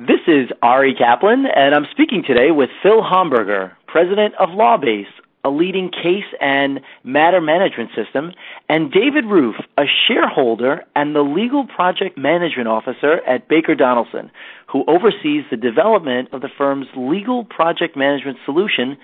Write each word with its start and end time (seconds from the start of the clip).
This 0.00 0.20
is 0.26 0.48
Ari 0.62 0.94
Kaplan, 0.94 1.44
and 1.44 1.74
I'm 1.74 1.84
speaking 1.90 2.24
today 2.26 2.52
with 2.52 2.70
Phil 2.82 3.02
Homburger, 3.02 3.72
president 3.86 4.34
of 4.36 4.48
Lawbase, 4.48 5.12
a 5.44 5.50
leading 5.50 5.90
case 5.90 6.24
and 6.40 6.80
matter 7.04 7.42
management 7.42 7.90
system, 7.94 8.32
and 8.66 8.90
David 8.90 9.26
Rueff, 9.26 9.62
a 9.76 9.84
shareholder 10.08 10.84
and 10.96 11.14
the 11.14 11.20
legal 11.20 11.66
project 11.66 12.16
management 12.16 12.66
officer 12.66 13.20
at 13.28 13.46
Baker 13.46 13.74
Donelson, 13.74 14.30
who 14.72 14.84
oversees 14.88 15.44
the 15.50 15.58
development 15.58 16.30
of 16.32 16.40
the 16.40 16.48
firm's 16.56 16.86
legal 16.96 17.44
project 17.44 17.94
management 17.94 18.38
solution, 18.46 18.96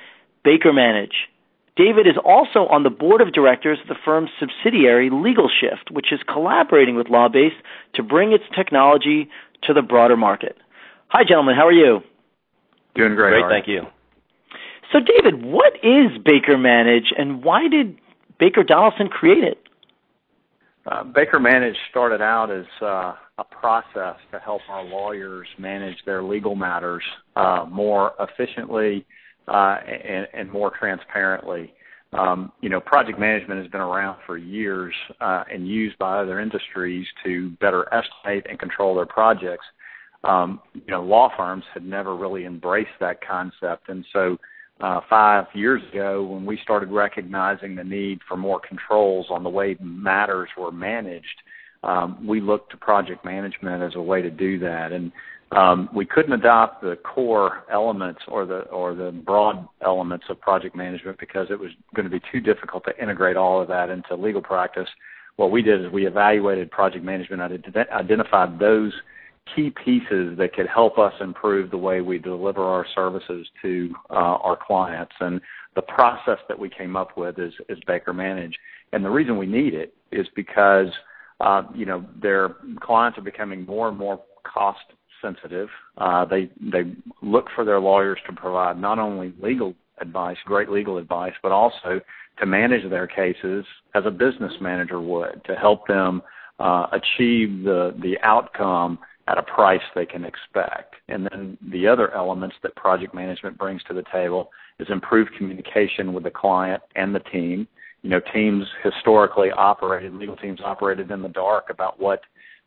Baker 0.44 0.72
Manage. 0.72 1.28
David 1.76 2.06
is 2.06 2.16
also 2.24 2.60
on 2.68 2.84
the 2.84 2.90
board 2.90 3.20
of 3.20 3.34
directors 3.34 3.78
of 3.82 3.88
the 3.88 4.02
firm's 4.02 4.30
subsidiary 4.40 5.10
LegalShift, 5.10 5.90
which 5.90 6.10
is 6.10 6.20
collaborating 6.26 6.96
with 6.96 7.08
Lawbase 7.08 7.52
to 7.96 8.02
bring 8.02 8.32
its 8.32 8.44
technology 8.54 9.28
to 9.64 9.74
the 9.74 9.82
broader 9.82 10.16
market. 10.16 10.56
Hi, 11.08 11.22
gentlemen. 11.22 11.54
How 11.54 11.66
are 11.66 11.72
you? 11.72 12.00
Doing 12.94 13.14
great. 13.14 13.42
Great, 13.42 13.50
thank 13.50 13.68
you. 13.68 13.82
So, 14.92 14.98
David, 15.00 15.44
what 15.44 15.74
is 15.82 16.18
Baker 16.24 16.58
Manage, 16.58 17.12
and 17.16 17.44
why 17.44 17.68
did 17.68 17.98
Baker 18.38 18.62
Donelson 18.64 19.10
create 19.10 19.44
it? 19.44 19.58
Uh, 20.86 21.04
Baker 21.04 21.40
Manage 21.40 21.76
started 21.90 22.20
out 22.20 22.50
as 22.50 22.64
uh, 22.80 23.14
a 23.38 23.44
process 23.44 24.16
to 24.32 24.38
help 24.38 24.62
our 24.68 24.84
lawyers 24.84 25.48
manage 25.58 25.96
their 26.06 26.22
legal 26.22 26.54
matters 26.54 27.02
uh, 27.34 27.66
more 27.68 28.12
efficiently 28.20 29.04
uh, 29.48 29.78
and, 29.86 30.28
and, 30.32 30.50
more 30.50 30.72
transparently. 30.76 31.72
Um, 32.12 32.52
you 32.60 32.68
know, 32.68 32.80
project 32.80 33.18
management 33.18 33.60
has 33.62 33.70
been 33.70 33.80
around 33.80 34.18
for 34.26 34.38
years 34.38 34.94
uh, 35.20 35.44
and 35.52 35.68
used 35.68 35.98
by 35.98 36.20
other 36.20 36.40
industries 36.40 37.06
to 37.24 37.50
better 37.60 37.92
estimate 37.92 38.46
and 38.48 38.58
control 38.58 38.94
their 38.94 39.06
projects. 39.06 39.66
Um, 40.26 40.60
you 40.74 40.90
know, 40.90 41.02
law 41.02 41.30
firms 41.36 41.64
had 41.72 41.84
never 41.84 42.16
really 42.16 42.46
embraced 42.46 42.98
that 43.00 43.20
concept, 43.26 43.88
and 43.88 44.04
so 44.12 44.38
uh, 44.80 45.00
five 45.08 45.46
years 45.54 45.82
ago, 45.90 46.22
when 46.22 46.44
we 46.44 46.58
started 46.62 46.90
recognizing 46.90 47.74
the 47.74 47.84
need 47.84 48.20
for 48.28 48.36
more 48.36 48.60
controls 48.60 49.26
on 49.30 49.42
the 49.42 49.48
way 49.48 49.76
matters 49.80 50.50
were 50.58 50.72
managed, 50.72 51.42
um, 51.82 52.26
we 52.26 52.40
looked 52.40 52.70
to 52.72 52.76
project 52.76 53.24
management 53.24 53.82
as 53.82 53.94
a 53.94 54.02
way 54.02 54.20
to 54.20 54.30
do 54.30 54.58
that. 54.58 54.92
And 54.92 55.12
um, 55.52 55.88
we 55.94 56.04
couldn't 56.04 56.32
adopt 56.32 56.82
the 56.82 56.96
core 56.96 57.64
elements 57.72 58.20
or 58.28 58.44
the 58.44 58.62
or 58.62 58.94
the 58.94 59.12
broad 59.12 59.66
elements 59.84 60.26
of 60.28 60.40
project 60.40 60.74
management 60.74 61.18
because 61.18 61.46
it 61.50 61.58
was 61.58 61.70
going 61.94 62.04
to 62.04 62.10
be 62.10 62.20
too 62.32 62.40
difficult 62.40 62.84
to 62.84 63.02
integrate 63.02 63.36
all 63.36 63.62
of 63.62 63.68
that 63.68 63.88
into 63.88 64.14
legal 64.16 64.42
practice. 64.42 64.88
What 65.36 65.52
we 65.52 65.62
did 65.62 65.84
is 65.84 65.92
we 65.92 66.06
evaluated 66.06 66.70
project 66.70 67.04
management, 67.04 67.40
identified 67.76 68.58
those 68.58 68.92
key 69.54 69.72
pieces 69.84 70.36
that 70.38 70.52
could 70.54 70.66
help 70.66 70.98
us 70.98 71.12
improve 71.20 71.70
the 71.70 71.78
way 71.78 72.00
we 72.00 72.18
deliver 72.18 72.62
our 72.62 72.86
services 72.94 73.46
to 73.62 73.94
uh, 74.10 74.14
our 74.14 74.58
clients. 74.66 75.14
And 75.20 75.40
the 75.74 75.82
process 75.82 76.38
that 76.48 76.58
we 76.58 76.68
came 76.68 76.96
up 76.96 77.16
with 77.16 77.38
is, 77.38 77.52
Baker 77.86 78.12
Manage. 78.12 78.56
And 78.92 79.04
the 79.04 79.10
reason 79.10 79.38
we 79.38 79.46
need 79.46 79.74
it 79.74 79.94
is 80.10 80.26
because 80.34 80.88
uh, 81.40 81.62
you 81.74 81.86
know 81.86 82.04
their 82.20 82.56
clients 82.80 83.18
are 83.18 83.22
becoming 83.22 83.66
more 83.66 83.88
and 83.88 83.98
more 83.98 84.20
cost 84.44 84.80
sensitive. 85.22 85.68
Uh, 85.98 86.24
they 86.24 86.50
they 86.60 86.92
look 87.22 87.46
for 87.54 87.64
their 87.64 87.80
lawyers 87.80 88.18
to 88.26 88.32
provide 88.32 88.80
not 88.80 88.98
only 88.98 89.32
legal 89.42 89.74
advice, 90.00 90.36
great 90.44 90.70
legal 90.70 90.98
advice, 90.98 91.34
but 91.42 91.52
also 91.52 92.00
to 92.38 92.46
manage 92.46 92.88
their 92.90 93.06
cases 93.06 93.64
as 93.94 94.04
a 94.06 94.10
business 94.10 94.52
manager 94.60 95.00
would 95.00 95.42
to 95.44 95.54
help 95.54 95.86
them 95.86 96.22
achieve 96.92 97.64
the 97.64 98.16
outcome 98.22 98.98
at 99.28 99.38
a 99.38 99.42
price 99.42 99.82
they 99.94 100.06
can 100.06 100.24
expect. 100.24 100.94
And 101.08 101.28
then 101.30 101.58
the 101.70 101.86
other 101.86 102.12
elements 102.14 102.56
that 102.62 102.74
project 102.76 103.14
management 103.14 103.58
brings 103.58 103.82
to 103.84 103.94
the 103.94 104.04
table 104.12 104.50
is 104.78 104.88
improved 104.90 105.30
communication 105.36 106.12
with 106.12 106.24
the 106.24 106.30
client 106.30 106.82
and 106.94 107.14
the 107.14 107.20
team. 107.20 107.66
You 108.02 108.10
know, 108.10 108.20
teams 108.32 108.64
historically 108.84 109.50
operated, 109.50 110.14
legal 110.14 110.36
teams 110.36 110.60
operated 110.64 111.10
in 111.10 111.22
the 111.22 111.28
dark 111.28 111.70
about 111.70 111.98
what 111.98 112.20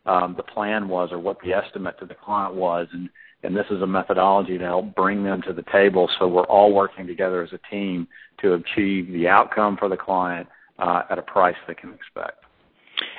um, 0.06 0.34
the 0.36 0.42
plan 0.42 0.88
was 0.88 1.10
or 1.12 1.18
what 1.18 1.38
the 1.42 1.52
estimate 1.52 1.98
to 2.00 2.06
the 2.06 2.14
client 2.14 2.54
was. 2.54 2.88
And, 2.92 3.08
and 3.42 3.56
this 3.56 3.66
is 3.70 3.80
a 3.80 3.86
methodology 3.86 4.58
to 4.58 4.64
help 4.64 4.94
bring 4.94 5.24
them 5.24 5.40
to 5.46 5.54
the 5.54 5.64
table 5.72 6.10
so 6.18 6.28
we're 6.28 6.44
all 6.44 6.74
working 6.74 7.06
together 7.06 7.42
as 7.42 7.52
a 7.52 7.70
team 7.70 8.06
to 8.42 8.54
achieve 8.54 9.10
the 9.12 9.28
outcome 9.28 9.76
for 9.78 9.88
the 9.88 9.96
client 9.96 10.46
uh, 10.78 11.02
at 11.10 11.18
a 11.18 11.22
price 11.22 11.56
they 11.66 11.74
can 11.74 11.94
expect. 11.94 12.44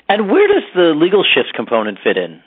And 0.09 0.30
where 0.30 0.47
does 0.47 0.63
the 0.75 0.94
LegalShift 0.94 1.53
component 1.56 1.97
fit 2.03 2.18
in? 2.18 2.41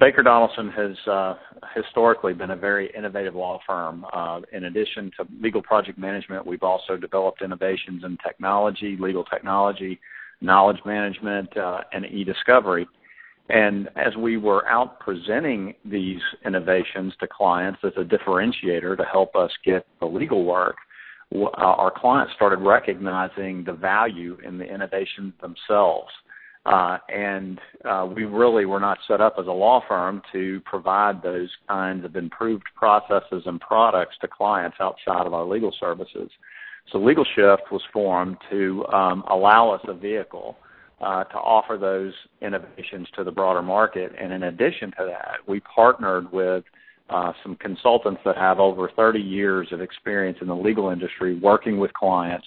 Baker 0.00 0.22
Donelson 0.22 0.72
has 0.74 0.96
uh, 1.06 1.34
historically 1.74 2.34
been 2.34 2.50
a 2.50 2.56
very 2.56 2.90
innovative 2.96 3.36
law 3.36 3.60
firm. 3.66 4.04
Uh, 4.12 4.40
in 4.52 4.64
addition 4.64 5.12
to 5.16 5.26
legal 5.40 5.62
project 5.62 5.96
management, 5.96 6.44
we've 6.44 6.64
also 6.64 6.96
developed 6.96 7.40
innovations 7.40 8.02
in 8.04 8.18
technology, 8.26 8.96
legal 8.98 9.22
technology, 9.24 10.00
knowledge 10.40 10.78
management, 10.84 11.56
uh, 11.56 11.82
and 11.92 12.04
e-discovery. 12.06 12.86
And 13.48 13.88
as 13.94 14.16
we 14.16 14.38
were 14.38 14.66
out 14.66 14.98
presenting 14.98 15.74
these 15.84 16.20
innovations 16.44 17.14
to 17.20 17.28
clients 17.28 17.78
as 17.84 17.92
a 17.96 18.02
differentiator 18.02 18.96
to 18.96 19.04
help 19.04 19.36
us 19.36 19.52
get 19.64 19.86
the 20.00 20.06
legal 20.06 20.44
work, 20.44 20.76
our 21.54 21.92
clients 21.96 22.32
started 22.34 22.58
recognizing 22.58 23.62
the 23.64 23.72
value 23.72 24.36
in 24.44 24.58
the 24.58 24.64
innovations 24.64 25.32
themselves. 25.40 26.10
Uh, 26.66 26.98
and 27.08 27.60
uh, 27.84 28.08
we 28.12 28.24
really 28.24 28.64
were 28.64 28.80
not 28.80 28.98
set 29.06 29.20
up 29.20 29.36
as 29.38 29.46
a 29.46 29.52
law 29.52 29.80
firm 29.86 30.20
to 30.32 30.60
provide 30.64 31.22
those 31.22 31.48
kinds 31.68 32.04
of 32.04 32.16
improved 32.16 32.64
processes 32.74 33.42
and 33.46 33.60
products 33.60 34.16
to 34.20 34.26
clients 34.26 34.76
outside 34.80 35.26
of 35.26 35.34
our 35.34 35.44
legal 35.44 35.72
services. 35.78 36.28
So 36.90 36.98
LegalShift 36.98 37.70
was 37.70 37.82
formed 37.92 38.38
to 38.50 38.84
um, 38.92 39.22
allow 39.30 39.70
us 39.70 39.80
a 39.86 39.94
vehicle 39.94 40.56
uh, 41.00 41.24
to 41.24 41.36
offer 41.36 41.76
those 41.76 42.12
innovations 42.42 43.06
to 43.16 43.22
the 43.22 43.30
broader 43.30 43.62
market. 43.62 44.12
And 44.20 44.32
in 44.32 44.44
addition 44.44 44.90
to 44.92 45.06
that, 45.06 45.36
we 45.46 45.60
partnered 45.60 46.32
with 46.32 46.64
uh, 47.10 47.32
some 47.44 47.54
consultants 47.56 48.20
that 48.24 48.36
have 48.36 48.58
over 48.58 48.90
30 48.96 49.20
years 49.20 49.68
of 49.70 49.80
experience 49.80 50.38
in 50.40 50.48
the 50.48 50.56
legal 50.56 50.90
industry 50.90 51.38
working 51.38 51.78
with 51.78 51.92
clients 51.92 52.46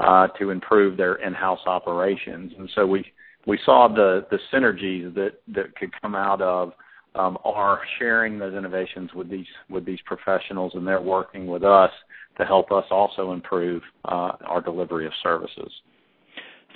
uh, 0.00 0.26
to 0.38 0.50
improve 0.50 0.96
their 0.96 1.16
in-house 1.16 1.60
operations. 1.66 2.52
And 2.58 2.68
so 2.74 2.86
we 2.86 3.04
we 3.46 3.58
saw 3.64 3.88
the 3.88 4.26
the 4.30 4.38
synergies 4.52 5.14
that 5.14 5.40
that 5.48 5.74
could 5.76 5.90
come 6.00 6.14
out 6.14 6.40
of 6.40 6.72
um, 7.14 7.36
our 7.44 7.80
sharing 7.98 8.38
those 8.38 8.54
innovations 8.54 9.10
with 9.14 9.30
these 9.30 9.46
with 9.68 9.84
these 9.84 10.00
professionals, 10.06 10.72
and 10.74 10.86
they're 10.86 11.00
working 11.00 11.46
with 11.46 11.64
us 11.64 11.90
to 12.38 12.44
help 12.44 12.72
us 12.72 12.84
also 12.90 13.32
improve 13.32 13.82
uh, 14.06 14.32
our 14.46 14.60
delivery 14.60 15.06
of 15.06 15.12
services. 15.22 15.70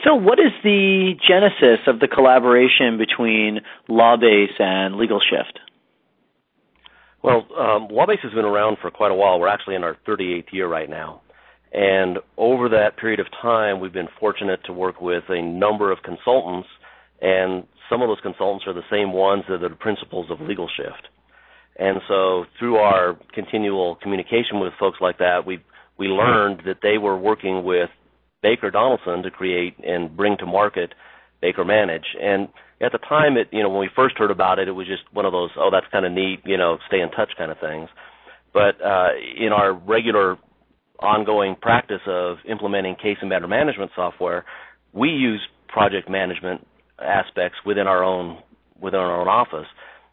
So, 0.05 0.15
what 0.15 0.39
is 0.39 0.53
the 0.63 1.15
genesis 1.27 1.81
of 1.87 2.01
the 2.01 2.09
collaboration 2.09 2.99
between 2.99 3.61
Lawbase 3.89 4.61
and 4.61 4.95
LegalShift? 4.95 5.59
Well, 7.23 7.47
um, 7.59 7.89
Lawbase 7.89 8.21
has 8.21 8.33
been 8.33 8.45
around 8.45 8.77
for 8.81 8.91
quite 8.91 9.11
a 9.11 9.15
while. 9.15 9.41
We're 9.41 9.49
actually 9.49 9.75
in 9.75 9.85
our 9.85 9.97
38th 10.07 10.53
year 10.53 10.69
right 10.69 10.89
now. 10.89 11.23
And 11.77 12.21
over 12.39 12.71
that 12.71 12.97
period 12.97 13.21
of 13.21 13.27
time, 13.43 13.81
we've 13.81 13.93
been 13.93 14.09
fortunate 14.19 14.61
to 14.65 14.73
work 14.73 15.03
with 15.03 15.25
a 15.29 15.43
number 15.43 15.93
of 15.93 15.99
consultants, 16.03 16.69
and 17.21 17.67
some 17.91 18.01
of 18.01 18.09
those 18.09 18.21
consultants 18.23 18.67
are 18.67 18.73
the 18.73 18.89
same 18.91 19.13
ones 19.13 19.45
that 19.47 19.63
are 19.63 19.69
the 19.69 19.77
principals 19.77 20.31
of 20.31 20.39
LegalShift. 20.39 21.05
And 21.79 22.01
so, 22.09 22.47
through 22.59 22.77
our 22.77 23.19
continual 23.35 23.97
communication 23.97 24.59
with 24.59 24.73
folks 24.81 24.99
like 25.03 25.19
that, 25.19 25.45
we 25.47 25.63
we 25.99 26.07
learned 26.09 26.63
that 26.65 26.79
they 26.83 26.97
were 26.97 27.17
working 27.17 27.63
with 27.63 27.91
Baker 28.43 28.71
Donelson 28.71 29.23
to 29.23 29.31
create 29.31 29.75
and 29.85 30.17
bring 30.17 30.39
to 30.39 30.47
market 30.47 30.95
Baker 31.43 31.65
Manage. 31.65 32.07
And 32.21 32.49
at 32.81 32.93
the 32.93 32.99
time, 32.99 33.37
it 33.37 33.49
you 33.53 33.63
know 33.63 33.69
when 33.69 33.81
we 33.81 33.91
first 33.95 34.17
heard 34.17 34.31
about 34.31 34.59
it, 34.59 34.69
it 34.69 34.73
was 34.73 34.87
just 34.87 35.03
one 35.13 35.27
of 35.27 35.33
those 35.33 35.51
oh 35.59 35.69
that's 35.71 35.87
kind 35.93 36.07
of 36.07 36.13
neat, 36.13 36.41
you 36.47 36.57
know, 36.57 36.79
stay 36.89 37.01
in 37.01 37.11
touch 37.11 37.33
kind 37.37 37.51
of 37.51 37.59
things. 37.61 37.91
But 38.55 38.81
uh, 38.81 39.11
in 39.39 39.53
our 39.53 39.75
regular 39.75 40.39
ongoing 41.01 41.57
practice 41.61 42.01
of 42.07 42.39
implementing 42.49 42.95
case 42.95 43.19
and 43.21 43.29
matter 43.31 43.49
management 43.49 43.91
software, 43.95 44.45
we 44.93 45.09
use 45.09 45.41
project 45.69 46.09
management 46.09 46.67
aspects 46.99 47.59
within 47.65 47.87
our 47.87 48.03
own 48.03 48.39
within 48.81 49.01
our 49.01 49.21
own 49.21 49.29
office, 49.29 49.67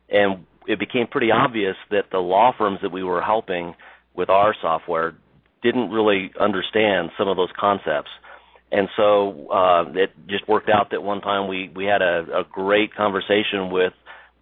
and 0.09 0.45
it 0.67 0.79
became 0.79 1.07
pretty 1.07 1.31
obvious 1.31 1.75
that 1.91 2.05
the 2.11 2.19
law 2.19 2.53
firms 2.57 2.79
that 2.81 2.91
we 2.91 3.03
were 3.03 3.21
helping 3.21 3.75
with 4.15 4.29
our 4.29 4.55
software 4.61 5.15
didn't 5.61 5.89
really 5.89 6.31
understand 6.39 7.09
some 7.17 7.27
of 7.27 7.37
those 7.37 7.49
concepts. 7.59 8.09
And 8.71 8.87
so 8.97 9.49
uh, 9.49 9.85
it 9.93 10.11
just 10.27 10.47
worked 10.47 10.69
out 10.69 10.91
that 10.91 11.03
one 11.03 11.21
time 11.21 11.47
we, 11.47 11.69
we 11.75 11.85
had 11.85 12.01
a, 12.01 12.25
a 12.33 12.43
great 12.49 12.95
conversation 12.95 13.69
with 13.71 13.93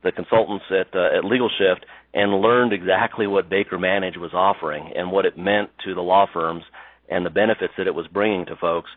the 0.04 0.12
consultants 0.12 0.66
at 0.70 0.96
uh, 0.96 1.18
at 1.18 1.24
LegalShift 1.24 1.84
and 2.14 2.42
learned 2.42 2.74
exactly 2.74 3.28
what 3.28 3.50
Baker 3.50 3.78
Manage 3.78 4.18
was 4.18 4.34
offering 4.34 4.92
and 4.96 5.12
what 5.12 5.26
it 5.26 5.38
meant 5.38 5.70
to 5.86 5.96
the 5.96 6.02
law 6.02 6.26
firms 6.32 6.64
and 7.10 7.26
the 7.26 7.30
benefits 7.30 7.74
that 7.78 7.88
it 7.88 7.96
was 7.96 8.08
bringing 8.08 8.46
to 8.48 8.56
folks. 8.56 8.90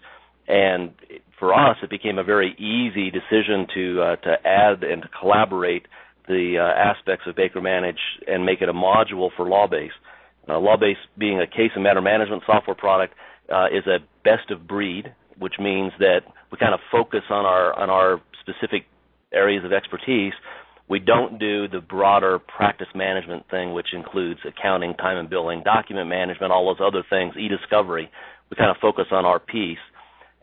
And 0.47 0.93
for 1.39 1.55
us, 1.55 1.77
it 1.83 1.91
became 1.91 2.19
a 2.19 2.25
very 2.25 2.53
easy 2.59 3.11
decision 3.11 3.67
to 3.75 4.03
uh, 4.03 4.17
to 4.17 4.47
add 4.47 4.85
and 4.85 5.03
to 5.03 5.09
collaborate 5.09 5.87
the 6.29 6.59
uh, 6.59 6.63
aspects 6.63 7.27
of 7.27 7.37
Baker 7.37 7.61
Manage 7.61 7.99
and 8.27 8.45
make 8.45 8.61
it 8.63 8.69
a 8.69 8.73
module 8.73 9.31
for 9.37 9.47
LawBase. 9.47 9.91
Uh, 10.49 10.53
LawBase, 10.53 10.97
being 11.17 11.41
a 11.41 11.47
case 11.47 11.71
and 11.75 11.83
matter 11.83 12.03
management 12.03 12.43
software 12.47 12.75
product, 12.75 13.15
uh, 13.53 13.67
is 13.67 13.87
a 13.87 13.99
best 14.23 14.51
of 14.51 14.67
breed, 14.67 15.15
which 15.39 15.55
means 15.59 15.93
that 15.99 16.21
we 16.51 16.59
kind 16.59 16.75
of 16.75 16.81
focus 16.93 17.23
on 17.31 17.47
our 17.47 17.73
on 17.79 17.91
our 17.91 18.21
specific 18.41 18.85
areas 19.33 19.65
of 19.65 19.73
expertise. 19.73 20.35
We 20.89 20.99
don't 20.99 21.39
do 21.39 21.67
the 21.67 21.81
broader 21.81 22.39
practice 22.39 22.89
management 22.95 23.49
thing, 23.51 23.73
which 23.73 23.95
includes 23.95 24.41
accounting, 24.47 24.95
time 24.95 25.17
and 25.17 25.31
billing, 25.31 25.63
document 25.63 26.09
management, 26.09 26.53
all 26.53 26.67
those 26.67 26.87
other 26.87 27.03
things, 27.09 27.35
e-discovery. 27.39 28.11
We 28.51 28.57
kind 28.57 28.71
of 28.71 28.77
focus 28.81 29.07
on 29.11 29.25
our 29.25 29.39
piece, 29.39 29.79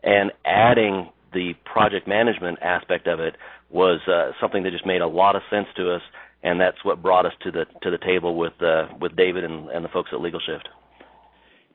and 0.02 0.32
adding 0.44 1.10
the 1.32 1.54
project 1.64 2.08
management 2.08 2.58
aspect 2.60 3.06
of 3.06 3.20
it 3.20 3.36
was 3.70 4.00
uh, 4.08 4.32
something 4.40 4.64
that 4.64 4.72
just 4.72 4.84
made 4.84 5.00
a 5.00 5.06
lot 5.06 5.36
of 5.36 5.42
sense 5.48 5.68
to 5.76 5.94
us, 5.94 6.02
and 6.42 6.60
that's 6.60 6.84
what 6.84 7.00
brought 7.00 7.24
us 7.24 7.32
to 7.44 7.50
the 7.50 7.64
to 7.82 7.90
the 7.90 7.98
table 7.98 8.36
with 8.36 8.52
uh, 8.60 8.88
with 9.00 9.16
David 9.16 9.44
and, 9.44 9.68
and 9.70 9.84
the 9.84 9.88
folks 9.88 10.10
at 10.12 10.18
LegalShift. 10.18 10.66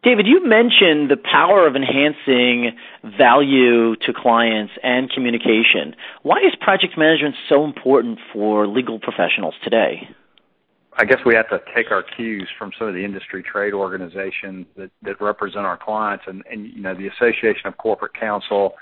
David, 0.07 0.25
you 0.25 0.39
mentioned 0.47 1.11
the 1.11 1.17
power 1.17 1.67
of 1.67 1.75
enhancing 1.75 2.77
value 3.03 3.97
to 3.97 4.13
clients 4.15 4.71
and 4.81 5.11
communication. 5.11 5.97
Why 6.23 6.37
is 6.37 6.55
project 6.61 6.97
management 6.97 7.35
so 7.49 7.65
important 7.65 8.17
for 8.31 8.67
legal 8.67 8.99
professionals 8.99 9.55
today? 9.61 10.07
I 10.93 11.03
guess 11.03 11.17
we 11.25 11.35
have 11.35 11.49
to 11.49 11.59
take 11.75 11.91
our 11.91 12.03
cues 12.03 12.47
from 12.57 12.71
some 12.79 12.87
of 12.87 12.93
the 12.93 13.03
industry 13.03 13.43
trade 13.43 13.73
organizations 13.73 14.65
that, 14.77 14.91
that 15.01 15.19
represent 15.19 15.65
our 15.65 15.77
clients, 15.77 16.23
and, 16.25 16.41
and 16.49 16.67
you 16.67 16.81
know 16.81 16.95
the 16.95 17.07
Association 17.07 17.65
of 17.65 17.75
Corporate 17.77 18.13
Counsel, 18.13 18.75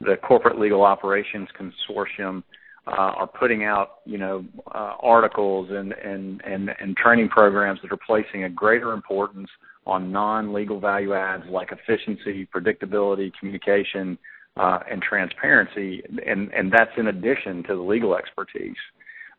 the 0.00 0.16
Corporate 0.16 0.58
Legal 0.58 0.82
Operations 0.82 1.48
Consortium, 1.56 2.42
uh, 2.88 2.90
are 2.90 3.28
putting 3.28 3.62
out 3.62 3.98
you 4.04 4.18
know 4.18 4.44
uh, 4.74 4.94
articles 4.98 5.68
and, 5.70 5.92
and 5.92 6.42
and 6.44 6.74
and 6.80 6.96
training 6.96 7.28
programs 7.28 7.78
that 7.82 7.92
are 7.92 8.00
placing 8.04 8.42
a 8.42 8.50
greater 8.50 8.92
importance 8.92 9.48
on 9.86 10.12
non-legal 10.12 10.80
value 10.80 11.14
adds 11.14 11.44
like 11.48 11.70
efficiency, 11.72 12.48
predictability, 12.54 13.32
communication, 13.38 14.16
uh, 14.56 14.80
and 14.90 15.02
transparency, 15.02 16.02
and 16.26 16.70
that's 16.70 16.90
in 16.96 17.08
addition 17.08 17.62
to 17.64 17.74
the 17.74 17.82
legal 17.82 18.14
expertise. 18.16 18.76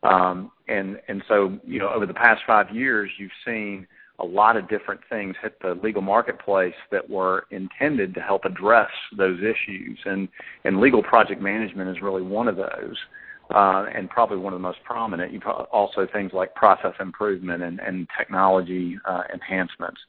Um, 0.01 0.51
and 0.67 0.97
so 1.27 1.57
you 1.65 1.79
know 1.79 1.89
over 1.89 2.05
the 2.05 2.13
past 2.13 2.41
five 2.45 2.73
years, 2.75 3.09
you've 3.17 3.31
seen 3.45 3.87
a 4.19 4.25
lot 4.25 4.57
of 4.57 4.69
different 4.69 5.01
things 5.09 5.35
hit 5.41 5.57
the 5.61 5.79
legal 5.83 6.01
marketplace 6.01 6.75
that 6.91 7.07
were 7.09 7.45
intended 7.51 8.13
to 8.13 8.21
help 8.21 8.45
address 8.45 8.91
those 9.17 9.39
issues, 9.39 9.99
and 10.05 10.27
legal 10.79 11.03
project 11.03 11.41
management 11.41 11.89
is 11.89 12.01
really 12.01 12.21
one 12.21 12.47
of 12.47 12.55
those. 12.55 12.97
Uh, 13.53 13.85
and 13.93 14.09
probably 14.09 14.37
one 14.37 14.53
of 14.53 14.59
the 14.59 14.63
most 14.63 14.79
prominent. 14.85 15.43
Also 15.71 16.07
things 16.13 16.31
like 16.33 16.55
process 16.55 16.93
improvement 17.01 17.61
and, 17.61 17.77
and 17.81 18.07
technology 18.17 18.97
uh, 19.05 19.23
enhancements. 19.33 19.99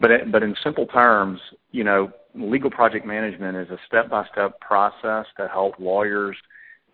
But 0.00 0.10
it, 0.10 0.32
but 0.32 0.42
in 0.42 0.54
simple 0.64 0.86
terms, 0.86 1.40
you 1.72 1.84
know, 1.84 2.10
legal 2.34 2.70
project 2.70 3.06
management 3.06 3.56
is 3.56 3.68
a 3.70 3.78
step-by-step 3.86 4.60
process 4.60 5.26
to 5.36 5.48
help 5.48 5.74
lawyers 5.78 6.36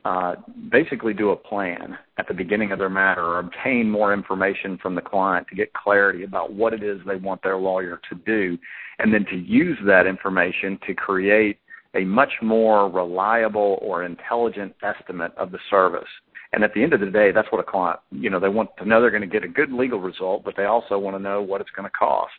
uh, 0.05 0.37
basically 0.71 1.13
do 1.13 1.31
a 1.31 1.37
plan 1.37 1.99
at 2.19 2.29
the 2.29 2.35
beginning 2.35 2.71
of 2.73 2.79
their 2.79 2.89
matter 2.89 3.25
or 3.25 3.39
obtain 3.41 3.91
more 3.91 4.13
information 4.13 4.79
from 4.79 4.95
the 4.95 5.01
client 5.01 5.47
to 5.49 5.57
get 5.57 5.73
clarity 5.73 6.23
about 6.23 6.53
what 6.53 6.73
it 6.73 6.83
is 6.83 7.01
they 7.07 7.17
want 7.17 7.43
their 7.43 7.57
lawyer 7.57 8.01
to 8.09 8.15
do, 8.25 8.57
and 8.99 9.13
then 9.13 9.25
to 9.27 9.37
use 9.37 9.77
that 9.85 10.07
information 10.07 10.79
to 10.87 10.95
create 10.95 11.59
a 11.95 12.05
much 12.05 12.33
more 12.43 12.91
reliable 12.91 13.79
or 13.83 14.05
intelligent 14.05 14.75
estimate 14.83 15.33
of 15.37 15.51
the 15.51 15.59
service. 15.71 16.09
And 16.53 16.63
at 16.63 16.73
the 16.73 16.83
end 16.83 16.93
of 16.93 17.01
the 17.01 17.07
day, 17.07 17.33
that's 17.33 17.51
what 17.51 17.61
a 17.61 17.65
client, 17.65 17.99
you 18.13 18.31
know, 18.31 18.39
they 18.39 18.49
want 18.49 18.71
to 18.79 18.85
know 18.85 19.01
they're 19.01 19.11
going 19.11 19.23
to 19.23 19.27
get 19.27 19.43
a 19.45 19.49
good 19.49 19.73
legal 19.73 20.01
result, 20.01 20.45
but 20.45 20.55
they 20.57 20.67
also 20.67 20.99
want 20.99 21.17
to 21.17 21.23
know 21.23 21.43
what 21.43 21.61
it's 21.61 21.71
going 21.71 21.85
to 21.85 21.91
cost. 21.91 22.33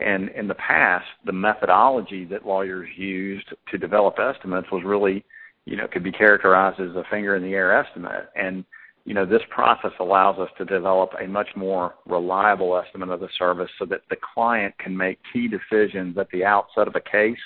And 0.00 0.28
in 0.30 0.46
the 0.46 0.54
past, 0.54 1.06
the 1.26 1.32
methodology 1.32 2.24
that 2.26 2.46
lawyers 2.46 2.88
used 2.96 3.52
to 3.70 3.78
develop 3.78 4.18
estimates 4.18 4.68
was 4.70 4.82
really 4.84 5.24
you 5.68 5.76
know, 5.76 5.86
could 5.86 6.02
be 6.02 6.10
characterized 6.10 6.80
as 6.80 6.96
a 6.96 7.04
finger 7.10 7.36
in 7.36 7.42
the 7.42 7.52
air 7.52 7.78
estimate. 7.78 8.30
And, 8.34 8.64
you 9.04 9.12
know, 9.12 9.26
this 9.26 9.42
process 9.50 9.90
allows 10.00 10.38
us 10.38 10.48
to 10.56 10.64
develop 10.64 11.10
a 11.22 11.28
much 11.28 11.48
more 11.56 11.94
reliable 12.06 12.74
estimate 12.78 13.10
of 13.10 13.20
the 13.20 13.28
service 13.38 13.68
so 13.78 13.84
that 13.84 14.00
the 14.08 14.16
client 14.34 14.74
can 14.78 14.96
make 14.96 15.18
key 15.30 15.46
decisions 15.46 16.16
at 16.16 16.30
the 16.30 16.42
outset 16.42 16.88
of 16.88 16.96
a 16.96 17.00
case, 17.00 17.36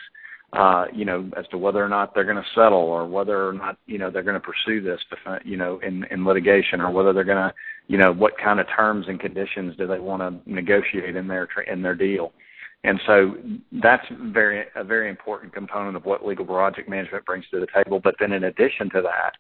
uh, 0.53 0.85
you 0.95 1.05
know, 1.05 1.29
as 1.37 1.49
to 1.49 1.59
whether 1.59 1.85
or 1.85 1.89
not 1.89 2.15
they're 2.15 2.23
going 2.23 2.37
to 2.37 2.47
settle 2.55 2.79
or 2.79 3.09
whether 3.09 3.49
or 3.49 3.55
not, 3.55 3.77
you 3.87 3.99
know, 3.99 4.09
they're 4.09 4.23
going 4.23 4.41
to 4.41 4.47
pursue 4.47 4.81
this, 4.81 5.01
you 5.45 5.57
know, 5.57 5.81
in, 5.81 6.05
in 6.13 6.25
litigation 6.25 6.81
or 6.81 6.93
whether 6.93 7.13
they're 7.13 7.25
going 7.25 7.49
to, 7.49 7.53
you 7.89 7.99
know, 7.99 8.13
what 8.13 8.33
kind 8.43 8.61
of 8.61 8.67
terms 8.75 9.07
and 9.09 9.21
conditions 9.21 9.77
do 9.77 9.87
they 9.87 9.99
want 9.99 10.23
to 10.23 10.53
negotiate 10.53 11.17
in 11.17 11.29
their, 11.29 11.49
in 11.67 11.83
their 11.83 11.95
deal. 11.95 12.33
And 12.85 13.01
so 13.07 13.37
that's 13.81 14.05
very 14.33 14.65
a 14.75 14.83
very 14.83 15.09
important 15.09 15.55
component 15.55 15.97
of 15.97 16.05
what 16.05 16.27
legal 16.27 16.45
project 16.45 16.89
management 16.89 17.25
brings 17.25 17.45
to 17.53 17.61
the 17.61 17.67
table. 17.73 18.01
But 18.03 18.17
then 18.19 18.33
in 18.33 18.45
addition 18.45 18.91
to 18.91 19.03
that, 19.03 19.33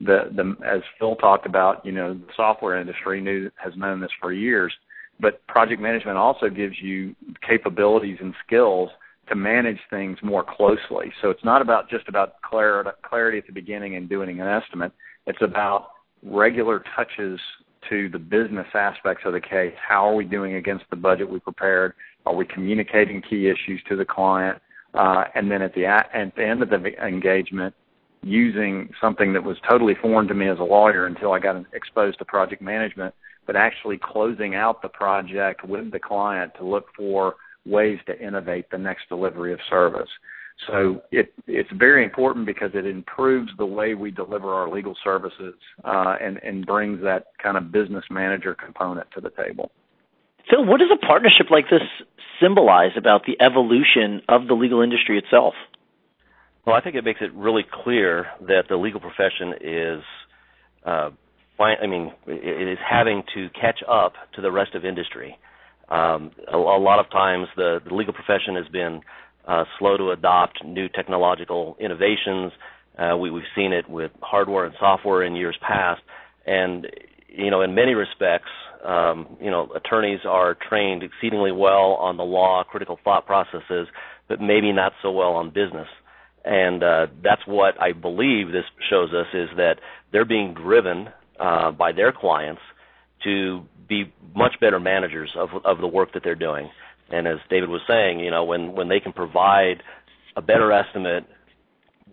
the 0.00 0.30
the 0.34 0.54
as 0.64 0.80
Phil 0.98 1.16
talked 1.16 1.46
about, 1.46 1.84
you 1.84 1.92
know, 1.92 2.14
the 2.14 2.32
software 2.36 2.80
industry 2.80 3.20
knew 3.20 3.50
has 3.56 3.72
known 3.76 4.00
this 4.00 4.12
for 4.20 4.32
years. 4.32 4.72
But 5.20 5.44
project 5.46 5.80
management 5.80 6.18
also 6.18 6.48
gives 6.48 6.80
you 6.80 7.14
capabilities 7.46 8.18
and 8.20 8.34
skills 8.46 8.90
to 9.28 9.34
manage 9.34 9.78
things 9.90 10.18
more 10.22 10.44
closely. 10.44 11.12
So 11.22 11.30
it's 11.30 11.44
not 11.44 11.62
about 11.62 11.88
just 11.88 12.08
about 12.08 12.40
clarity, 12.42 12.90
clarity 13.02 13.38
at 13.38 13.46
the 13.46 13.52
beginning 13.52 13.96
and 13.96 14.08
doing 14.08 14.40
an 14.40 14.46
estimate. 14.46 14.92
It's 15.26 15.40
about 15.40 15.88
regular 16.22 16.82
touches 16.94 17.40
to 17.88 18.08
the 18.08 18.18
business 18.18 18.66
aspects 18.74 19.24
of 19.26 19.32
the 19.32 19.40
case. 19.40 19.74
How 19.86 20.08
are 20.08 20.14
we 20.14 20.24
doing 20.24 20.54
against 20.54 20.84
the 20.90 20.96
budget 20.96 21.30
we 21.30 21.38
prepared? 21.40 21.94
Are 22.26 22.34
we 22.34 22.44
communicating 22.46 23.22
key 23.22 23.48
issues 23.48 23.82
to 23.88 23.96
the 23.96 24.04
client? 24.04 24.58
Uh, 24.94 25.24
and 25.34 25.50
then 25.50 25.60
at 25.62 25.74
the 25.74 25.86
at 25.86 26.10
the 26.36 26.44
end 26.44 26.62
of 26.62 26.70
the 26.70 27.04
engagement, 27.04 27.74
using 28.22 28.88
something 29.00 29.32
that 29.32 29.42
was 29.42 29.56
totally 29.68 29.94
foreign 30.00 30.26
to 30.28 30.34
me 30.34 30.48
as 30.48 30.58
a 30.58 30.64
lawyer 30.64 31.06
until 31.06 31.32
I 31.32 31.38
got 31.38 31.62
exposed 31.74 32.18
to 32.18 32.24
project 32.24 32.62
management, 32.62 33.14
but 33.46 33.56
actually 33.56 33.98
closing 34.02 34.54
out 34.54 34.80
the 34.82 34.88
project 34.88 35.64
with 35.64 35.90
the 35.92 35.98
client 35.98 36.52
to 36.58 36.64
look 36.64 36.86
for 36.96 37.34
ways 37.66 37.98
to 38.06 38.18
innovate 38.18 38.70
the 38.70 38.78
next 38.78 39.08
delivery 39.08 39.52
of 39.52 39.58
service. 39.68 40.08
So 40.68 41.02
it, 41.10 41.32
it's 41.46 41.70
very 41.72 42.04
important 42.04 42.46
because 42.46 42.70
it 42.74 42.86
improves 42.86 43.50
the 43.58 43.66
way 43.66 43.94
we 43.94 44.10
deliver 44.10 44.52
our 44.54 44.68
legal 44.68 44.96
services 45.02 45.54
uh, 45.84 46.16
and, 46.20 46.38
and 46.38 46.64
brings 46.64 47.02
that 47.02 47.26
kind 47.42 47.56
of 47.56 47.72
business 47.72 48.04
manager 48.10 48.54
component 48.54 49.08
to 49.14 49.20
the 49.20 49.30
table. 49.30 49.72
Phil, 50.48 50.64
what 50.64 50.78
does 50.78 50.90
a 50.92 51.06
partnership 51.06 51.50
like 51.50 51.70
this 51.70 51.82
symbolize 52.40 52.92
about 52.96 53.22
the 53.26 53.40
evolution 53.42 54.22
of 54.28 54.46
the 54.46 54.54
legal 54.54 54.80
industry 54.80 55.18
itself? 55.18 55.54
Well, 56.66 56.74
I 56.74 56.80
think 56.80 56.94
it 56.96 57.04
makes 57.04 57.20
it 57.20 57.32
really 57.34 57.64
clear 57.70 58.26
that 58.40 58.64
the 58.68 58.76
legal 58.76 59.00
profession 59.00 59.54
is, 59.60 60.02
uh, 60.86 61.10
I 61.58 61.86
mean, 61.86 62.12
it 62.26 62.68
is 62.68 62.78
having 62.88 63.22
to 63.34 63.48
catch 63.50 63.80
up 63.88 64.14
to 64.34 64.40
the 64.40 64.50
rest 64.50 64.74
of 64.74 64.84
industry. 64.84 65.38
Um, 65.88 66.30
a, 66.50 66.56
a, 66.56 66.80
lot 66.80 66.98
of 66.98 67.10
times, 67.10 67.48
the, 67.56 67.80
the 67.86 67.94
legal 67.94 68.14
profession 68.14 68.56
has 68.56 68.66
been 68.68 69.02
uh, 69.46 69.64
slow 69.78 69.96
to 69.96 70.10
adopt 70.10 70.64
new 70.64 70.88
technological 70.88 71.76
innovations. 71.80 72.52
Uh, 72.98 73.16
we, 73.16 73.30
we've 73.30 73.44
seen 73.54 73.72
it 73.72 73.88
with 73.88 74.10
hardware 74.22 74.64
and 74.64 74.74
software 74.78 75.22
in 75.22 75.34
years 75.34 75.56
past, 75.60 76.00
and 76.46 76.86
you 77.28 77.50
know, 77.50 77.62
in 77.62 77.74
many 77.74 77.94
respects, 77.94 78.50
um, 78.84 79.36
you 79.40 79.50
know, 79.50 79.68
attorneys 79.74 80.20
are 80.28 80.56
trained 80.68 81.02
exceedingly 81.02 81.52
well 81.52 81.94
on 81.94 82.16
the 82.16 82.22
law, 82.22 82.62
critical 82.62 82.98
thought 83.02 83.26
processes, 83.26 83.88
but 84.28 84.40
maybe 84.40 84.72
not 84.72 84.92
so 85.02 85.10
well 85.10 85.32
on 85.32 85.48
business. 85.48 85.88
And 86.44 86.82
uh, 86.82 87.06
that's 87.22 87.42
what 87.46 87.80
I 87.80 87.92
believe 87.92 88.48
this 88.48 88.64
shows 88.90 89.10
us 89.12 89.26
is 89.32 89.48
that 89.56 89.76
they're 90.12 90.26
being 90.26 90.54
driven 90.54 91.08
uh, 91.40 91.72
by 91.72 91.92
their 91.92 92.12
clients 92.12 92.60
to 93.24 93.62
be 93.88 94.12
much 94.36 94.52
better 94.60 94.78
managers 94.78 95.30
of 95.36 95.48
of 95.64 95.78
the 95.78 95.86
work 95.86 96.12
that 96.12 96.22
they're 96.22 96.34
doing. 96.34 96.70
And 97.10 97.26
as 97.26 97.38
David 97.50 97.68
was 97.68 97.82
saying, 97.86 98.20
you 98.20 98.30
know, 98.30 98.44
when 98.44 98.72
when 98.72 98.88
they 98.88 99.00
can 99.00 99.12
provide 99.12 99.82
a 100.36 100.42
better 100.42 100.72
estimate 100.72 101.24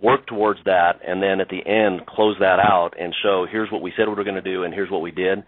work 0.02 0.26
towards 0.28 0.60
that, 0.66 1.00
and 1.06 1.22
then 1.22 1.40
at 1.40 1.50
the 1.50 1.66
end 1.66 2.06
close 2.06 2.36
that 2.40 2.60
out 2.60 2.92
and 3.00 3.14
show 3.24 3.46
here's 3.50 3.72
what 3.72 3.82
we 3.82 3.94
said 3.96 4.08
we 4.08 4.16
were 4.16 4.24
going 4.24 4.36
to 4.36 4.42
do 4.42 4.64
and 4.64 4.74
here's 4.74 4.92
what 4.92 5.02
we 5.02 5.12
did. 5.12 5.44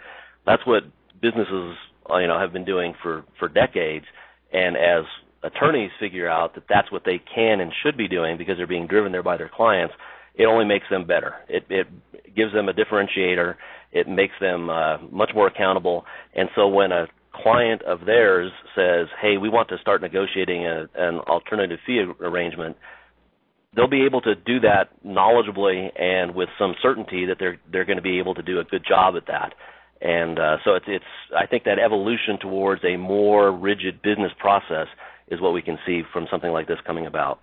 That's 0.45 0.65
what 0.65 0.83
businesses 1.21 1.75
uh, 2.09 2.17
you 2.17 2.27
know 2.27 2.39
have 2.39 2.53
been 2.53 2.65
doing 2.65 2.93
for 3.01 3.23
for 3.39 3.47
decades. 3.47 4.05
And 4.51 4.77
as 4.77 5.05
attorneys 5.43 5.91
figure 5.99 6.29
out 6.29 6.55
that 6.55 6.63
that's 6.69 6.91
what 6.91 7.03
they 7.05 7.19
can 7.33 7.59
and 7.59 7.71
should 7.83 7.97
be 7.97 8.07
doing 8.07 8.37
because 8.37 8.57
they're 8.57 8.67
being 8.67 8.87
driven 8.87 9.11
there 9.11 9.23
by 9.23 9.37
their 9.37 9.51
clients, 9.53 9.93
it 10.35 10.45
only 10.45 10.65
makes 10.65 10.85
them 10.89 11.05
better. 11.05 11.35
It 11.49 11.65
it 11.69 11.87
gives 12.35 12.53
them 12.53 12.69
a 12.69 12.73
differentiator. 12.73 13.55
It 13.91 14.07
makes 14.07 14.33
them 14.39 14.69
uh, 14.69 14.97
much 15.11 15.31
more 15.35 15.47
accountable. 15.47 16.05
And 16.33 16.49
so 16.55 16.67
when 16.67 16.91
a 16.91 17.07
client 17.35 17.81
of 17.83 18.05
theirs 18.05 18.51
says, 18.75 19.07
"Hey, 19.21 19.37
we 19.37 19.49
want 19.49 19.69
to 19.69 19.77
start 19.79 20.01
negotiating 20.01 20.65
a, 20.65 20.87
an 20.95 21.19
alternative 21.19 21.79
fee 21.85 22.03
arrangement," 22.21 22.77
they'll 23.75 23.87
be 23.87 24.05
able 24.05 24.21
to 24.21 24.35
do 24.35 24.59
that 24.61 24.89
knowledgeably 25.05 25.89
and 25.99 26.35
with 26.35 26.49
some 26.59 26.75
certainty 26.81 27.25
that 27.25 27.37
they're 27.39 27.57
they're 27.71 27.85
going 27.85 27.97
to 27.97 28.03
be 28.03 28.19
able 28.19 28.35
to 28.35 28.43
do 28.43 28.59
a 28.59 28.63
good 28.63 28.83
job 28.87 29.15
at 29.15 29.27
that. 29.27 29.53
And 30.01 30.37
uh, 30.37 30.57
so 30.63 30.75
it's, 30.75 30.85
it's 30.87 31.05
I 31.35 31.47
think 31.47 31.63
that 31.63 31.79
evolution 31.79 32.37
towards 32.39 32.83
a 32.83 32.97
more 32.97 33.51
rigid 33.51 34.01
business 34.01 34.31
process 34.37 34.87
is 35.29 35.39
what 35.39 35.53
we 35.53 35.61
can 35.61 35.77
see 35.85 36.01
from 36.11 36.27
something 36.29 36.51
like 36.51 36.67
this 36.67 36.79
coming 36.85 37.07
about. 37.07 37.39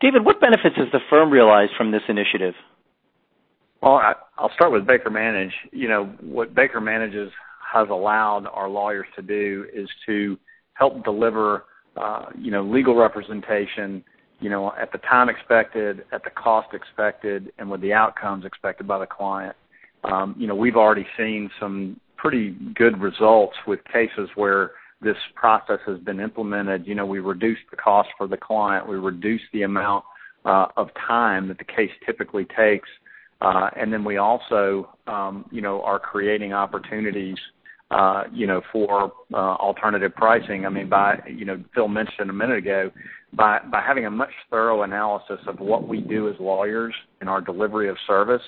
David, 0.00 0.24
what 0.24 0.40
benefits 0.40 0.76
has 0.76 0.88
the 0.92 1.00
firm 1.10 1.30
realized 1.30 1.72
from 1.76 1.90
this 1.90 2.02
initiative? 2.08 2.54
Well, 3.82 3.94
I, 3.94 4.14
I'll 4.36 4.52
start 4.54 4.72
with 4.72 4.86
Baker 4.86 5.10
Manage. 5.10 5.52
You 5.72 5.88
know, 5.88 6.04
what 6.20 6.54
Baker 6.54 6.80
Manages 6.80 7.32
has 7.72 7.88
allowed 7.90 8.46
our 8.52 8.68
lawyers 8.68 9.06
to 9.16 9.22
do 9.22 9.66
is 9.74 9.88
to 10.06 10.38
help 10.74 11.04
deliver, 11.04 11.64
uh, 11.96 12.26
you 12.36 12.50
know, 12.50 12.62
legal 12.62 12.94
representation, 12.94 14.02
you 14.40 14.48
know, 14.48 14.72
at 14.80 14.92
the 14.92 14.98
time 14.98 15.28
expected, 15.28 16.04
at 16.12 16.22
the 16.24 16.30
cost 16.30 16.68
expected, 16.72 17.52
and 17.58 17.70
with 17.70 17.80
the 17.80 17.92
outcomes 17.92 18.44
expected 18.44 18.86
by 18.86 18.98
the 18.98 19.06
client. 19.06 19.56
Um, 20.04 20.34
you 20.38 20.46
know, 20.46 20.54
we've 20.54 20.76
already 20.76 21.06
seen 21.16 21.50
some 21.60 22.00
pretty 22.16 22.50
good 22.74 23.00
results 23.00 23.54
with 23.66 23.80
cases 23.92 24.28
where 24.36 24.72
this 25.00 25.16
process 25.34 25.78
has 25.86 25.98
been 26.00 26.20
implemented. 26.20 26.86
You 26.86 26.94
know, 26.94 27.06
we 27.06 27.18
reduced 27.18 27.62
the 27.70 27.76
cost 27.76 28.08
for 28.16 28.26
the 28.26 28.36
client, 28.36 28.88
we 28.88 28.96
reduced 28.96 29.44
the 29.52 29.62
amount 29.62 30.04
uh, 30.44 30.66
of 30.76 30.88
time 31.06 31.48
that 31.48 31.58
the 31.58 31.64
case 31.64 31.90
typically 32.06 32.46
takes, 32.56 32.88
uh, 33.40 33.70
and 33.76 33.92
then 33.92 34.04
we 34.04 34.16
also, 34.16 34.88
um, 35.06 35.44
you 35.50 35.60
know, 35.60 35.82
are 35.82 35.98
creating 35.98 36.52
opportunities 36.52 37.36
for 37.90 39.12
uh, 39.32 39.36
alternative 39.36 40.14
pricing. 40.14 40.66
I 40.66 40.68
mean, 40.68 40.88
by 40.88 41.18
you 41.26 41.44
know, 41.44 41.62
Phil 41.74 41.88
mentioned 41.88 42.30
a 42.30 42.32
minute 42.32 42.58
ago, 42.58 42.90
by 43.32 43.60
by 43.70 43.82
having 43.86 44.06
a 44.06 44.10
much 44.10 44.32
thorough 44.50 44.82
analysis 44.82 45.40
of 45.46 45.60
what 45.60 45.86
we 45.86 46.00
do 46.00 46.28
as 46.28 46.34
lawyers 46.40 46.94
in 47.20 47.28
our 47.28 47.40
delivery 47.40 47.88
of 47.88 47.96
service, 48.06 48.42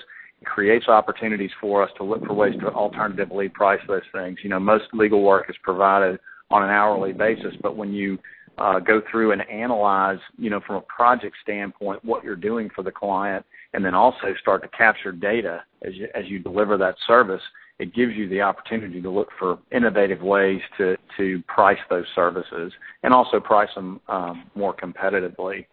creates 0.45 0.87
opportunities 0.87 1.51
for 1.59 1.83
us 1.83 1.89
to 1.97 2.03
look 2.03 2.25
for 2.25 2.33
ways 2.33 2.55
to 2.61 2.67
alternatively 2.67 3.49
price 3.49 3.81
those 3.87 4.01
things. 4.13 4.39
You 4.43 4.49
know, 4.49 4.59
most 4.59 4.85
legal 4.93 5.21
work 5.21 5.49
is 5.49 5.55
provided 5.63 6.19
on 6.49 6.63
an 6.63 6.69
hourly 6.69 7.13
basis, 7.13 7.53
but 7.61 7.77
when 7.77 7.93
you 7.93 8.17
uh, 8.57 8.79
go 8.79 9.01
through 9.09 9.31
and 9.31 9.41
analyze, 9.49 10.19
you 10.37 10.49
know, 10.49 10.59
from 10.65 10.75
a 10.75 10.81
project 10.81 11.35
standpoint, 11.41 12.03
what 12.03 12.23
you're 12.23 12.35
doing 12.35 12.69
for 12.75 12.83
the 12.83 12.91
client, 12.91 13.45
and 13.73 13.85
then 13.85 13.93
also 13.93 14.33
start 14.41 14.61
to 14.61 14.67
capture 14.69 15.11
data 15.11 15.63
as 15.83 15.93
as 16.13 16.25
you 16.27 16.39
deliver 16.39 16.77
that 16.77 16.95
service, 17.07 17.41
it 17.81 17.95
gives 17.95 18.13
you 18.13 18.29
the 18.29 18.39
opportunity 18.39 19.01
to 19.01 19.09
look 19.09 19.29
for 19.39 19.57
innovative 19.71 20.21
ways 20.21 20.61
to, 20.77 20.95
to 21.17 21.41
price 21.47 21.79
those 21.89 22.05
services 22.13 22.71
and 23.01 23.11
also 23.11 23.39
price 23.39 23.69
them 23.73 23.99
um, 24.07 24.51
more 24.53 24.75
competitively. 24.75 25.65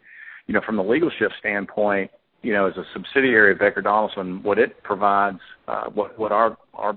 You 0.47 0.55
know, 0.55 0.63
from 0.65 0.77
the 0.77 0.83
legal 0.83 1.11
shift 1.19 1.35
standpoint, 1.39 2.11
you 2.41 2.55
know, 2.55 2.67
as 2.67 2.79
a 2.79 2.85
subsidiary 2.95 3.53
of 3.53 3.59
Baker 3.59 3.83
Donelson, 3.83 4.43
what 4.43 4.59
it 4.59 4.83
provides, 4.83 5.39
uh, 5.69 5.91
what 5.91 6.19
what 6.19 6.33
our 6.33 6.57
our 6.73 6.97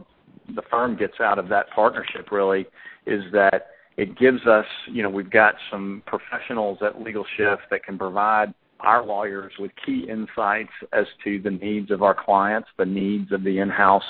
the 0.55 0.61
firm 0.71 0.95
gets 0.95 1.19
out 1.19 1.37
of 1.37 1.49
that 1.49 1.69
partnership 1.71 2.31
really 2.31 2.65
is 3.05 3.21
that 3.33 3.67
it 3.97 4.17
gives 4.17 4.47
us, 4.47 4.65
you 4.89 5.03
know, 5.03 5.09
we've 5.09 5.29
got 5.29 5.55
some 5.69 6.03
professionals 6.05 6.77
at 6.81 7.01
Legal 7.01 7.25
Shift 7.35 7.63
that 7.69 7.83
can 7.83 7.97
provide 7.97 8.53
our 8.79 9.05
lawyers 9.05 9.51
with 9.59 9.71
key 9.85 10.07
insights 10.09 10.71
as 10.93 11.05
to 11.25 11.41
the 11.41 11.51
needs 11.51 11.91
of 11.91 12.01
our 12.01 12.15
clients, 12.15 12.69
the 12.77 12.85
needs 12.85 13.33
of 13.33 13.43
the 13.43 13.59
in-house 13.59 14.03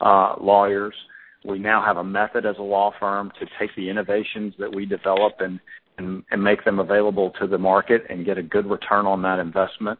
uh, 0.00 0.34
lawyers. 0.40 0.94
We 1.44 1.58
now 1.58 1.84
have 1.84 1.98
a 1.98 2.04
method 2.04 2.46
as 2.46 2.56
a 2.58 2.62
law 2.62 2.92
firm 2.98 3.30
to 3.38 3.46
take 3.58 3.74
the 3.76 3.88
innovations 3.88 4.54
that 4.58 4.74
we 4.74 4.86
develop 4.86 5.34
and, 5.40 5.60
and, 5.98 6.22
and 6.30 6.42
make 6.42 6.64
them 6.64 6.78
available 6.78 7.32
to 7.40 7.46
the 7.46 7.58
market 7.58 8.02
and 8.08 8.24
get 8.24 8.38
a 8.38 8.42
good 8.42 8.66
return 8.66 9.06
on 9.06 9.22
that 9.22 9.38
investment. 9.38 9.98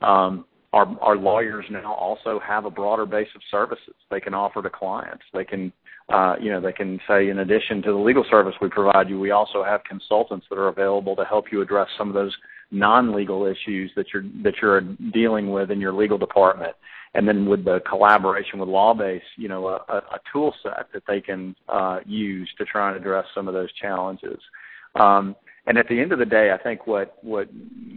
Um, 0.00 0.46
our, 0.72 0.86
our 1.00 1.16
lawyers 1.16 1.64
now 1.70 1.94
also 1.94 2.40
have 2.40 2.64
a 2.64 2.70
broader 2.70 3.06
base 3.06 3.28
of 3.34 3.40
services 3.50 3.94
they 4.10 4.20
can 4.20 4.34
offer 4.34 4.62
to 4.62 4.70
clients. 4.70 5.24
They 5.32 5.44
can, 5.44 5.72
uh, 6.12 6.36
you 6.40 6.50
know, 6.50 6.60
they 6.60 6.72
can 6.72 7.00
say 7.08 7.28
in 7.28 7.38
addition 7.38 7.82
to 7.82 7.92
the 7.92 7.98
legal 7.98 8.24
service 8.30 8.54
we 8.60 8.68
provide 8.68 9.08
you, 9.08 9.18
we 9.18 9.30
also 9.30 9.64
have 9.64 9.84
consultants 9.84 10.46
that 10.50 10.58
are 10.58 10.68
available 10.68 11.16
to 11.16 11.24
help 11.24 11.46
you 11.50 11.62
address 11.62 11.88
some 11.96 12.08
of 12.08 12.14
those 12.14 12.36
non-legal 12.70 13.46
issues 13.46 13.90
that 13.96 14.06
you're 14.12 14.24
that 14.42 14.54
you're 14.60 14.80
dealing 15.12 15.50
with 15.50 15.70
in 15.70 15.80
your 15.80 15.92
legal 15.92 16.18
department 16.18 16.74
and 17.16 17.26
then 17.26 17.46
with 17.46 17.64
the 17.64 17.80
collaboration 17.88 18.58
with 18.58 18.68
Lawbase, 18.68 19.22
you 19.36 19.48
know, 19.48 19.68
a, 19.68 19.96
a 19.96 20.20
tool 20.30 20.54
set 20.62 20.86
that 20.92 21.02
they 21.08 21.20
can 21.22 21.56
uh, 21.66 22.00
use 22.04 22.48
to 22.58 22.64
try 22.66 22.88
and 22.88 22.96
address 22.98 23.24
some 23.34 23.48
of 23.48 23.54
those 23.54 23.72
challenges. 23.72 24.38
Um, 24.96 25.34
and 25.66 25.78
at 25.78 25.88
the 25.88 25.98
end 25.98 26.12
of 26.12 26.18
the 26.18 26.26
day, 26.26 26.52
I 26.52 26.62
think 26.62 26.86
what 26.86 27.16
what 27.22 27.48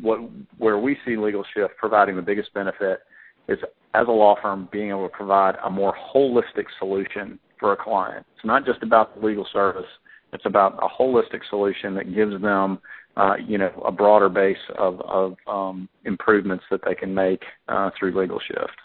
what 0.02 0.20
where 0.58 0.78
we 0.78 0.98
see 1.06 1.18
Legal 1.18 1.44
Shift 1.54 1.76
providing 1.78 2.16
the 2.16 2.22
biggest 2.22 2.54
benefit 2.54 3.02
is 3.50 3.60
as 3.94 4.08
a 4.08 4.12
law 4.12 4.36
firm 4.42 4.70
being 4.72 4.90
able 4.90 5.10
to 5.10 5.16
provide 5.16 5.56
a 5.66 5.70
more 5.70 5.94
holistic 6.16 6.66
solution 6.80 7.38
for 7.60 7.74
a 7.74 7.78
client. 7.78 8.26
It's 8.36 8.46
not 8.46 8.66
just 8.66 8.82
about 8.84 9.20
the 9.20 9.26
legal 9.26 9.46
service; 9.52 9.86
it's 10.32 10.46
about 10.46 10.80
a 10.82 10.88
holistic 10.88 11.42
solution 11.50 11.94
that 11.96 12.16
gives 12.16 12.42
them, 12.42 12.80
uh, 13.18 13.36
you 13.46 13.58
know, 13.58 13.72
a 13.86 13.92
broader 13.92 14.30
base 14.30 14.58
of, 14.78 15.02
of 15.02 15.36
um, 15.48 15.90
improvements 16.06 16.64
that 16.72 16.82
they 16.86 16.96
can 16.96 17.14
make 17.14 17.44
uh, 17.68 17.90
through 17.98 18.18
Legal 18.20 18.40
Shift. 18.40 18.78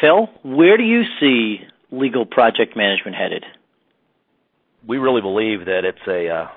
Phil, 0.00 0.28
where 0.42 0.76
do 0.76 0.82
you 0.82 1.02
see 1.20 1.60
legal 1.90 2.26
project 2.26 2.76
management 2.76 3.16
headed? 3.16 3.44
We 4.86 4.98
really 4.98 5.20
believe 5.20 5.66
that 5.66 5.84
it's 5.84 6.06
a 6.06 6.28
uh, 6.28 6.48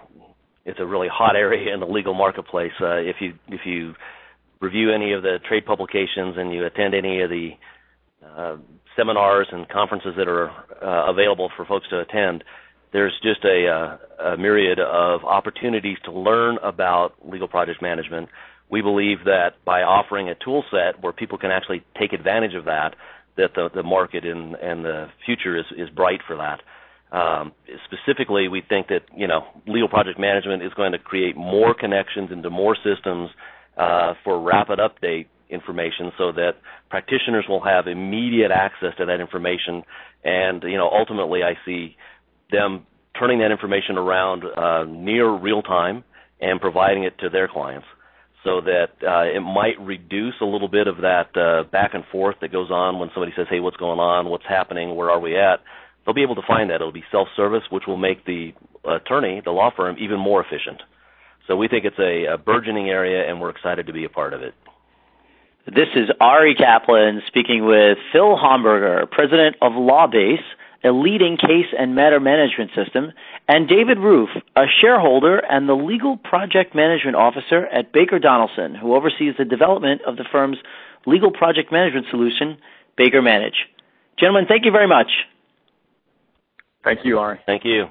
it's 0.65 0.79
a 0.79 0.85
really 0.85 1.07
hot 1.07 1.35
area 1.35 1.73
in 1.73 1.79
the 1.79 1.85
legal 1.85 2.13
marketplace. 2.13 2.73
Uh, 2.81 2.97
if 2.97 3.17
you 3.19 3.33
if 3.47 3.61
you 3.65 3.93
review 4.59 4.93
any 4.93 5.13
of 5.13 5.23
the 5.23 5.37
trade 5.47 5.65
publications 5.65 6.35
and 6.37 6.53
you 6.53 6.65
attend 6.65 6.93
any 6.93 7.21
of 7.21 7.29
the 7.29 7.51
uh, 8.25 8.57
seminars 8.95 9.47
and 9.51 9.67
conferences 9.69 10.13
that 10.17 10.27
are 10.27 10.49
uh, 10.83 11.09
available 11.09 11.49
for 11.55 11.65
folks 11.65 11.87
to 11.89 11.99
attend, 11.99 12.43
there's 12.91 13.13
just 13.21 13.43
a, 13.45 13.67
uh, 13.67 14.33
a 14.33 14.37
myriad 14.37 14.79
of 14.79 15.23
opportunities 15.23 15.97
to 16.05 16.11
learn 16.11 16.57
about 16.63 17.13
legal 17.23 17.47
project 17.47 17.81
management. 17.81 18.29
We 18.69 18.81
believe 18.81 19.25
that 19.25 19.63
by 19.65 19.81
offering 19.81 20.29
a 20.29 20.35
tool 20.35 20.63
set 20.71 21.01
where 21.01 21.13
people 21.13 21.37
can 21.37 21.51
actually 21.51 21.83
take 21.99 22.13
advantage 22.13 22.55
of 22.55 22.65
that, 22.65 22.95
that 23.37 23.51
the, 23.55 23.69
the 23.73 23.83
market 23.83 24.25
and, 24.25 24.55
and 24.55 24.83
the 24.83 25.07
future 25.25 25.57
is, 25.57 25.65
is 25.77 25.89
bright 25.89 26.21
for 26.27 26.37
that. 26.37 26.61
Um, 27.11 27.53
specifically, 27.85 28.47
we 28.47 28.61
think 28.61 28.87
that 28.89 29.01
you 29.15 29.27
know 29.27 29.45
legal 29.65 29.89
project 29.89 30.19
management 30.19 30.61
is 30.61 30.71
going 30.75 30.91
to 30.91 30.99
create 30.99 31.35
more 31.35 31.73
connections 31.73 32.29
into 32.31 32.51
more 32.51 32.75
systems 32.75 33.31
uh, 33.77 34.13
for 34.23 34.39
rapid 34.39 34.77
update 34.77 35.25
information, 35.49 36.11
so 36.19 36.31
that 36.33 36.57
practitioners 36.91 37.45
will 37.49 37.63
have 37.63 37.87
immediate 37.87 38.51
access 38.51 38.93
to 38.99 39.07
that 39.07 39.19
information. 39.19 39.81
And 40.23 40.61
you 40.61 40.77
know, 40.77 40.87
ultimately, 40.87 41.41
I 41.41 41.53
see 41.65 41.95
them 42.51 42.85
turning 43.17 43.39
that 43.39 43.51
information 43.51 43.97
around 43.97 44.43
uh, 44.45 44.85
near 44.85 45.29
real 45.29 45.61
time 45.61 46.03
and 46.39 46.59
providing 46.61 47.03
it 47.03 47.17
to 47.19 47.29
their 47.29 47.47
clients 47.47 47.87
so 48.43 48.61
that 48.61 48.91
uh, 49.05 49.23
it 49.23 49.41
might 49.41 49.79
reduce 49.81 50.35
a 50.41 50.45
little 50.45 50.69
bit 50.69 50.87
of 50.87 50.97
that 50.97 51.35
uh, 51.35 51.63
back 51.69 51.93
and 51.93 52.05
forth 52.11 52.37
that 52.41 52.51
goes 52.51 52.71
on 52.71 52.99
when 52.99 53.09
somebody 53.13 53.33
says, 53.35 53.47
"Hey, 53.49 53.59
what's 53.59 53.77
going 53.77 53.99
on? 53.99 54.29
What's 54.29 54.45
happening? 54.45 54.95
Where 54.95 55.11
are 55.11 55.19
we 55.19 55.37
at?" 55.37 55.59
They'll 56.05 56.15
be 56.15 56.23
able 56.23 56.35
to 56.35 56.47
find 56.47 56.69
that. 56.69 56.75
It'll 56.75 56.91
be 56.93 57.03
self-service, 57.11 57.63
which 57.69 57.83
will 57.85 57.97
make 57.97 58.25
the 58.25 58.53
attorney, 58.85 59.41
the 59.43 59.51
law 59.51 59.71
firm, 59.75 59.97
even 59.99 60.17
more 60.19 60.41
efficient. 60.41 60.81
So 61.47 61.57
we 61.57 61.67
think 61.67 61.83
it's 61.83 61.99
a, 61.99 62.33
a 62.33 62.37
burgeoning 62.37 62.89
area, 62.89 63.29
and 63.29 63.41
we're 63.41 63.49
excited 63.49 63.87
to 63.87 63.93
be 63.93 64.05
a 64.05 64.09
part 64.09 64.33
of 64.33 64.41
it. 64.41 64.53
This 65.67 65.89
is 65.95 66.09
Ari 66.19 66.55
Kaplan 66.55 67.21
speaking 67.27 67.65
with 67.65 67.97
Phil 68.11 68.37
Homburger, 68.37 69.09
president 69.11 69.57
of 69.61 69.73
Lawbase 69.73 70.41
a 70.83 70.91
leading 70.91 71.37
case 71.37 71.67
and 71.77 71.95
matter 71.95 72.19
management 72.19 72.71
system, 72.75 73.11
and 73.47 73.67
David 73.67 73.97
Rueff, 73.97 74.29
a 74.55 74.65
shareholder 74.81 75.39
and 75.39 75.67
the 75.67 75.73
legal 75.73 76.17
project 76.17 76.73
management 76.73 77.15
officer 77.15 77.65
at 77.67 77.91
Baker 77.91 78.19
Donelson, 78.19 78.77
who 78.79 78.95
oversees 78.95 79.33
the 79.37 79.45
development 79.45 80.01
of 80.07 80.15
the 80.15 80.25
firm's 80.31 80.57
legal 81.05 81.31
project 81.31 81.71
management 81.71 82.07
solution, 82.09 82.57
Baker 82.97 83.21
Manage. 83.21 83.67
Gentlemen, 84.17 84.45
thank 84.47 84.65
you 84.65 84.71
very 84.71 84.87
much. 84.87 85.07
Thank 86.83 87.03
you, 87.03 87.19
Ari. 87.19 87.39
Thank 87.45 87.65
you. 87.65 87.87